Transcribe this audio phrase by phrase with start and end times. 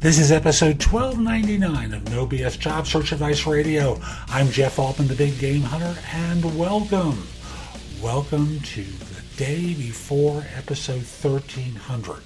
[0.00, 4.00] This is episode 1299 of No BS Job Search Advice Radio.
[4.28, 7.26] I'm Jeff Altman, the Big Game Hunter, and welcome.
[8.00, 12.22] Welcome to the day before episode 1300.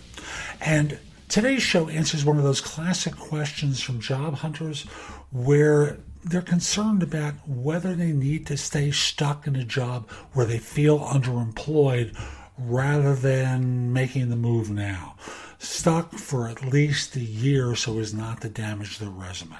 [0.61, 0.99] And
[1.31, 4.83] today's show answers one of those classic questions from job hunters
[5.31, 10.59] where they're concerned about whether they need to stay stuck in a job where they
[10.59, 12.15] feel underemployed
[12.59, 15.17] rather than making the move now
[15.63, 19.57] stuck for at least a year so as not to damage their resume.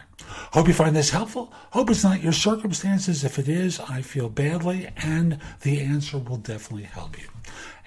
[0.53, 1.53] Hope you find this helpful.
[1.71, 3.25] Hope it's not your circumstances.
[3.25, 7.29] If it is, I feel badly, and the answer will definitely help you.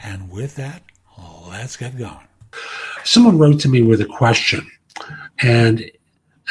[0.02, 0.84] And with that,
[1.48, 2.28] let's get going.
[3.04, 4.70] Someone wrote to me with a question,
[5.42, 5.90] and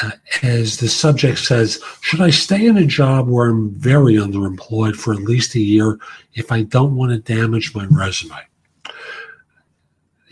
[0.03, 0.11] uh,
[0.43, 5.15] as the subject says, should I stay in a job where I'm very underemployed for
[5.15, 5.99] at least a year
[6.35, 8.37] if I don't want to damage my resume?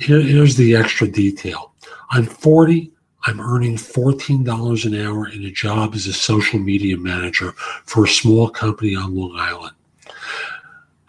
[0.03, 1.75] Here, here's the extra detail.
[2.11, 2.91] I'm 40.
[3.27, 7.53] I'm earning $14 an hour in a job as a social media manager
[7.85, 9.77] for a small company on Long Island.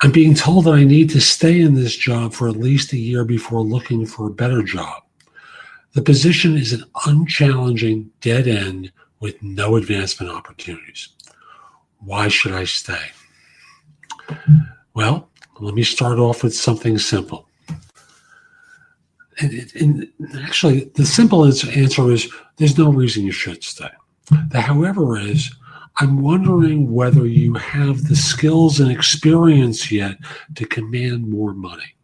[0.02, 2.97] I'm being told that I need to stay in this job for at least a
[2.97, 5.02] year before looking for a better job.
[5.94, 11.09] The position is an unchallenging dead end with no advancement opportunities.
[11.97, 13.05] Why should I stay?
[14.94, 17.47] Well, let me start off with something simple
[19.39, 20.12] and, and,
[20.44, 23.89] actually, the simple answer is there's no reason you should stay.
[24.50, 25.52] The however is,
[25.98, 30.17] I'm wondering whether you have the skills and experience yet
[30.55, 31.95] to command more money.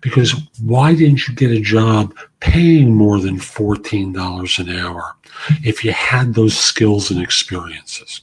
[0.00, 5.16] Because why didn't you get a job paying more than $14 an hour
[5.62, 8.22] if you had those skills and experiences?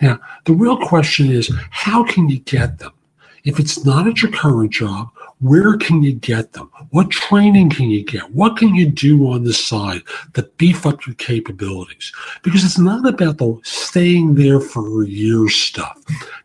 [0.00, 2.92] Now, the real question is how can you get them?
[3.44, 6.70] If it's not at your current job, where can you get them?
[6.90, 8.30] What training can you get?
[8.34, 10.02] What can you do on the side
[10.34, 12.12] to beef up your capabilities?
[12.42, 15.98] Because it's not about the staying there for a year stuff.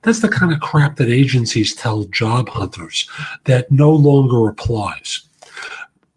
[0.04, 3.10] That's the kind of crap that agencies tell job hunters
[3.44, 5.28] that no longer applies.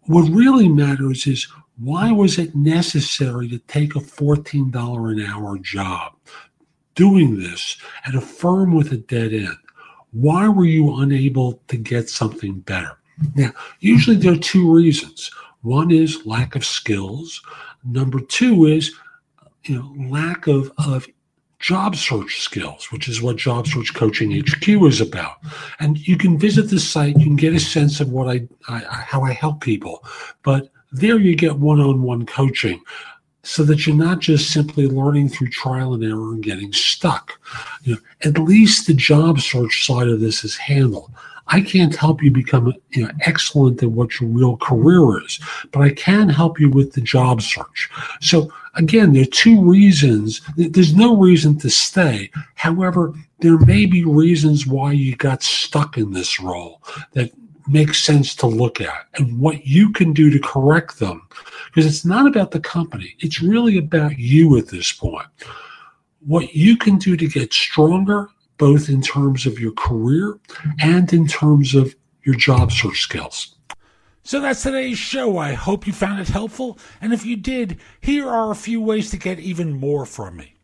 [0.03, 1.47] What really matters is
[1.77, 6.13] why was it necessary to take a $14 an hour job
[6.95, 9.57] doing this at a firm with a dead end?
[10.11, 12.97] Why were you unable to get something better?
[13.35, 15.29] Now, usually there are two reasons.
[15.61, 17.41] One is lack of skills.
[17.83, 18.93] Number two is
[19.63, 21.07] you know lack of, of
[21.59, 25.37] job search skills, which is what Job Search Coaching HQ is about.
[25.79, 28.79] And you can visit the site, you can get a sense of what I, I
[28.79, 30.03] how I help people.
[30.43, 32.81] But there you get one-on-one coaching
[33.43, 37.39] so that you're not just simply learning through trial and error and getting stuck.
[37.83, 41.11] You know, at least the job search side of this is handled.
[41.49, 45.39] I can't help you become you know, excellent at what your real career is,
[45.71, 47.89] but I can help you with the job search.
[48.21, 50.41] So again, there are two reasons.
[50.55, 52.29] There's no reason to stay.
[52.55, 56.83] However, there may be reasons why you got stuck in this role
[57.13, 57.31] that
[57.69, 61.27] makes sense to look at and what you can do to correct them.
[61.67, 65.27] Because it's not about the company, it's really about you at this point.
[66.25, 70.37] What you can do to get stronger, both in terms of your career
[70.79, 73.55] and in terms of your job search skills.
[74.23, 75.37] So that's today's show.
[75.37, 76.77] I hope you found it helpful.
[77.01, 80.55] And if you did, here are a few ways to get even more from me.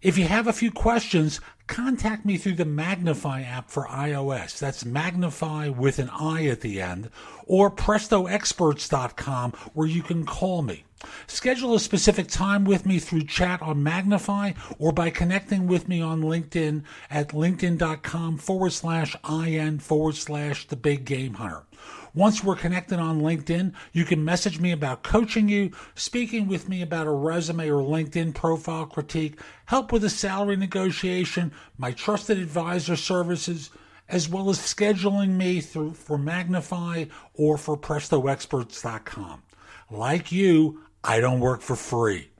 [0.00, 4.56] If you have a few questions, contact me through the Magnifi app for iOS.
[4.56, 7.10] That's Magnifi with an I at the end,
[7.46, 10.84] or PrestoExperts.com where you can call me.
[11.26, 16.00] Schedule a specific time with me through chat on Magnifi or by connecting with me
[16.00, 21.64] on LinkedIn at linkedin.com forward slash IN forward slash the big game hunter.
[22.14, 26.82] Once we're connected on LinkedIn, you can message me about coaching you, speaking with me
[26.82, 32.96] about a resume or LinkedIn profile critique, help with a salary negotiation, my trusted advisor
[32.96, 33.70] services,
[34.08, 39.42] as well as scheduling me through for Magnifi or for PrestoExperts.com.
[39.90, 42.30] Like you, I don't work for free.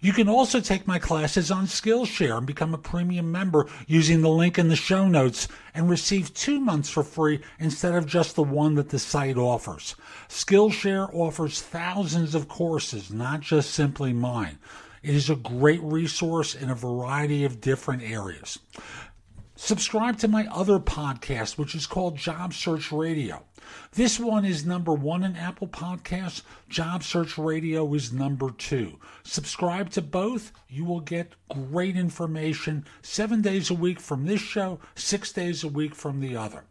[0.00, 4.28] You can also take my classes on Skillshare and become a premium member using the
[4.28, 8.42] link in the show notes and receive two months for free instead of just the
[8.42, 9.94] one that the site offers.
[10.28, 14.58] Skillshare offers thousands of courses, not just simply mine.
[15.02, 18.58] It is a great resource in a variety of different areas.
[19.56, 23.44] Subscribe to my other podcast, which is called Job Search Radio.
[23.92, 26.42] This one is number one in Apple Podcasts.
[26.68, 28.98] Job Search Radio is number two.
[29.22, 30.50] Subscribe to both.
[30.68, 35.68] You will get great information seven days a week from this show, six days a
[35.68, 36.64] week from the other.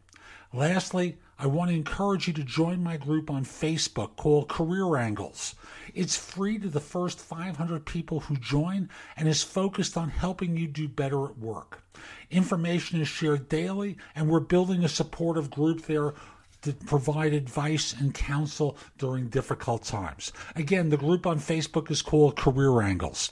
[0.55, 5.55] Lastly, I want to encourage you to join my group on Facebook called Career Angles.
[5.95, 10.67] It's free to the first 500 people who join and is focused on helping you
[10.67, 11.83] do better at work.
[12.29, 16.13] Information is shared daily, and we're building a supportive group there
[16.61, 20.31] to provide advice and counsel during difficult times.
[20.55, 23.31] Again, the group on Facebook is called Career Angles.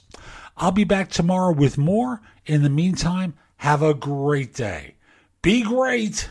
[0.56, 2.20] I'll be back tomorrow with more.
[2.46, 4.96] In the meantime, have a great day.
[5.40, 6.28] Be great.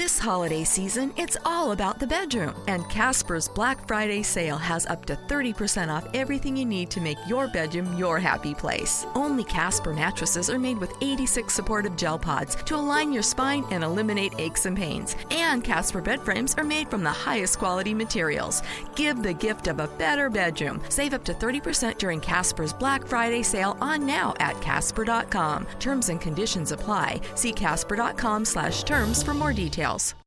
[0.00, 5.04] This holiday season, it's all about the bedroom, and Casper's Black Friday sale has up
[5.04, 9.04] to 30% off everything you need to make your bedroom your happy place.
[9.14, 13.84] Only Casper mattresses are made with 86 supportive gel pods to align your spine and
[13.84, 15.16] eliminate aches and pains.
[15.32, 18.62] And Casper bed frames are made from the highest quality materials.
[18.94, 20.80] Give the gift of a better bedroom.
[20.88, 25.66] Save up to 30% during Casper's Black Friday sale on now at casper.com.
[25.78, 27.20] Terms and conditions apply.
[27.34, 30.14] See casper.com slash terms for more details else.